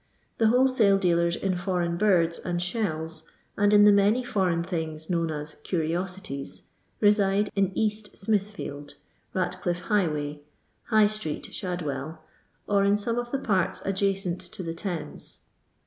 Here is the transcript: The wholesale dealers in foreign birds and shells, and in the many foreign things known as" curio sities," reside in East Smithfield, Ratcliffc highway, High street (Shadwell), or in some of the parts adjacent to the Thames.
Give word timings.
The 0.39 0.47
wholesale 0.47 0.97
dealers 0.97 1.35
in 1.35 1.55
foreign 1.57 1.95
birds 1.95 2.39
and 2.39 2.59
shells, 2.59 3.29
and 3.55 3.71
in 3.71 3.83
the 3.83 3.91
many 3.91 4.23
foreign 4.23 4.63
things 4.63 5.11
known 5.11 5.29
as" 5.29 5.57
curio 5.63 6.05
sities," 6.05 6.63
reside 6.99 7.51
in 7.55 7.71
East 7.77 8.17
Smithfield, 8.17 8.95
Ratcliffc 9.35 9.81
highway, 9.81 10.41
High 10.85 11.05
street 11.05 11.53
(Shadwell), 11.53 12.17
or 12.67 12.83
in 12.83 12.97
some 12.97 13.19
of 13.19 13.29
the 13.29 13.37
parts 13.37 13.79
adjacent 13.85 14.39
to 14.41 14.63
the 14.63 14.73
Thames. 14.73 15.41